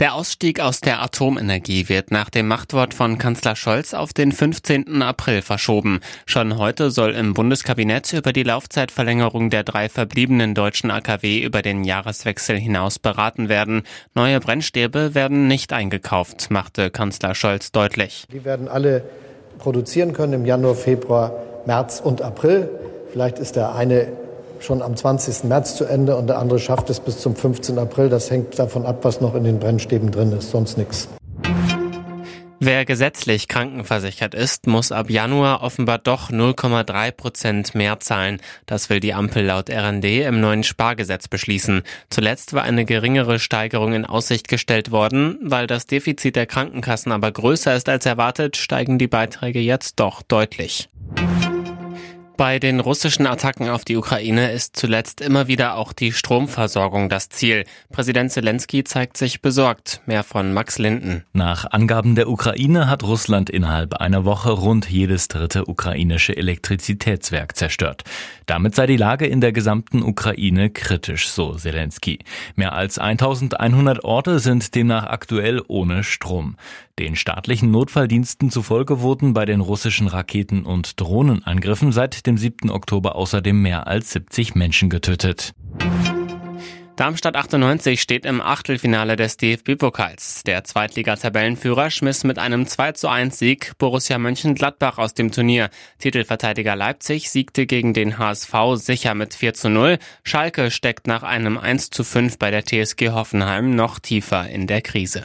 Der 0.00 0.14
Ausstieg 0.14 0.60
aus 0.60 0.80
der 0.80 1.02
Atomenergie 1.02 1.90
wird 1.90 2.10
nach 2.10 2.30
dem 2.30 2.48
Machtwort 2.48 2.94
von 2.94 3.18
Kanzler 3.18 3.54
Scholz 3.54 3.92
auf 3.92 4.14
den 4.14 4.32
15. 4.32 5.02
April 5.02 5.42
verschoben. 5.42 6.00
Schon 6.24 6.56
heute 6.56 6.90
soll 6.90 7.10
im 7.10 7.34
Bundeskabinett 7.34 8.10
über 8.14 8.32
die 8.32 8.42
Laufzeitverlängerung 8.42 9.50
der 9.50 9.62
drei 9.62 9.90
verbliebenen 9.90 10.54
deutschen 10.54 10.90
AKW 10.90 11.40
über 11.40 11.60
den 11.60 11.84
Jahreswechsel 11.84 12.56
hinaus 12.56 12.98
beraten 12.98 13.50
werden. 13.50 13.82
Neue 14.14 14.40
Brennstäbe 14.40 15.14
werden 15.14 15.48
nicht 15.48 15.70
eingekauft, 15.74 16.50
machte 16.50 16.90
Kanzler 16.90 17.34
Scholz 17.34 17.70
deutlich. 17.70 18.24
Die 18.32 18.46
werden 18.46 18.68
alle 18.68 19.04
produzieren 19.58 20.14
können 20.14 20.32
im 20.32 20.46
Januar, 20.46 20.76
Februar, 20.76 21.34
März 21.66 22.00
und 22.02 22.22
April. 22.22 22.70
Vielleicht 23.12 23.38
ist 23.38 23.54
der 23.54 23.74
eine 23.74 24.08
schon 24.62 24.82
am 24.82 24.96
20. 24.96 25.44
März 25.44 25.76
zu 25.76 25.84
Ende 25.84 26.16
und 26.16 26.26
der 26.28 26.38
andere 26.38 26.58
schafft 26.58 26.90
es 26.90 27.00
bis 27.00 27.18
zum 27.18 27.36
15. 27.36 27.78
April. 27.78 28.08
Das 28.08 28.30
hängt 28.30 28.58
davon 28.58 28.86
ab, 28.86 28.98
was 29.02 29.20
noch 29.20 29.34
in 29.34 29.44
den 29.44 29.58
Brennstäben 29.58 30.10
drin 30.10 30.32
ist, 30.32 30.50
sonst 30.50 30.78
nichts. 30.78 31.08
Wer 32.62 32.84
gesetzlich 32.84 33.48
krankenversichert 33.48 34.34
ist, 34.34 34.66
muss 34.66 34.92
ab 34.92 35.08
Januar 35.08 35.62
offenbar 35.62 35.96
doch 35.96 36.28
0,3 36.28 37.10
Prozent 37.10 37.74
mehr 37.74 38.00
zahlen. 38.00 38.38
Das 38.66 38.90
will 38.90 39.00
die 39.00 39.14
Ampel 39.14 39.46
laut 39.46 39.70
RND 39.70 40.04
im 40.04 40.42
neuen 40.42 40.62
Spargesetz 40.62 41.26
beschließen. 41.26 41.80
Zuletzt 42.10 42.52
war 42.52 42.62
eine 42.62 42.84
geringere 42.84 43.38
Steigerung 43.38 43.94
in 43.94 44.04
Aussicht 44.04 44.46
gestellt 44.46 44.90
worden. 44.90 45.38
Weil 45.42 45.66
das 45.66 45.86
Defizit 45.86 46.36
der 46.36 46.44
Krankenkassen 46.44 47.12
aber 47.12 47.32
größer 47.32 47.74
ist 47.74 47.88
als 47.88 48.04
erwartet, 48.04 48.58
steigen 48.58 48.98
die 48.98 49.08
Beiträge 49.08 49.60
jetzt 49.60 49.98
doch 49.98 50.20
deutlich. 50.20 50.90
Bei 52.40 52.58
den 52.58 52.80
russischen 52.80 53.26
Attacken 53.26 53.68
auf 53.68 53.84
die 53.84 53.98
Ukraine 53.98 54.50
ist 54.50 54.74
zuletzt 54.74 55.20
immer 55.20 55.46
wieder 55.46 55.74
auch 55.74 55.92
die 55.92 56.10
Stromversorgung 56.10 57.10
das 57.10 57.28
Ziel. 57.28 57.66
Präsident 57.92 58.32
Zelensky 58.32 58.82
zeigt 58.82 59.18
sich 59.18 59.42
besorgt. 59.42 60.00
Mehr 60.06 60.24
von 60.24 60.54
Max 60.54 60.78
Linden. 60.78 61.26
Nach 61.34 61.70
Angaben 61.70 62.14
der 62.14 62.30
Ukraine 62.30 62.88
hat 62.88 63.02
Russland 63.02 63.50
innerhalb 63.50 63.92
einer 63.92 64.24
Woche 64.24 64.52
rund 64.52 64.88
jedes 64.88 65.28
dritte 65.28 65.68
ukrainische 65.68 66.34
Elektrizitätswerk 66.34 67.56
zerstört. 67.56 68.04
Damit 68.46 68.74
sei 68.74 68.86
die 68.86 68.96
Lage 68.96 69.26
in 69.26 69.42
der 69.42 69.52
gesamten 69.52 70.02
Ukraine 70.02 70.70
kritisch, 70.70 71.28
so 71.28 71.52
Zelensky. 71.52 72.20
Mehr 72.56 72.72
als 72.72 72.98
1100 72.98 74.02
Orte 74.02 74.38
sind 74.38 74.74
demnach 74.74 75.04
aktuell 75.04 75.60
ohne 75.68 76.04
Strom. 76.04 76.56
Den 77.00 77.16
staatlichen 77.16 77.70
Notfalldiensten 77.70 78.50
zufolge 78.50 79.00
wurden 79.00 79.32
bei 79.32 79.46
den 79.46 79.60
russischen 79.60 80.06
Raketen- 80.06 80.66
und 80.66 81.00
Drohnenangriffen 81.00 81.92
seit 81.92 82.26
dem 82.26 82.36
7. 82.36 82.68
Oktober 82.68 83.16
außerdem 83.16 83.62
mehr 83.62 83.86
als 83.86 84.12
70 84.12 84.54
Menschen 84.54 84.90
getötet. 84.90 85.54
Darmstadt 86.96 87.36
98 87.36 88.02
steht 88.02 88.26
im 88.26 88.42
Achtelfinale 88.42 89.16
des 89.16 89.38
DFB-Pokals. 89.38 90.42
Der 90.44 90.62
Zweitliga-Tabellenführer 90.62 91.90
schmiss 91.90 92.22
mit 92.22 92.38
einem 92.38 92.66
2 92.66 92.92
zu 92.92 93.08
1 93.08 93.38
Sieg 93.38 93.72
Borussia 93.78 94.18
Mönchengladbach 94.18 94.98
aus 94.98 95.14
dem 95.14 95.32
Turnier. 95.32 95.70
Titelverteidiger 96.00 96.76
Leipzig 96.76 97.30
siegte 97.30 97.64
gegen 97.64 97.94
den 97.94 98.18
HSV 98.18 98.52
sicher 98.74 99.14
mit 99.14 99.32
4 99.32 99.54
zu 99.54 99.70
0. 99.70 99.98
Schalke 100.22 100.70
steckt 100.70 101.06
nach 101.06 101.22
einem 101.22 101.56
1 101.56 101.88
zu 101.88 102.04
5 102.04 102.38
bei 102.38 102.50
der 102.50 102.66
TSG 102.66 103.08
Hoffenheim 103.12 103.74
noch 103.74 104.00
tiefer 104.00 104.50
in 104.50 104.66
der 104.66 104.82
Krise. 104.82 105.24